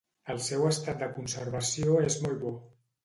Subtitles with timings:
[0.33, 2.59] El seu estat de conservació és molt bo.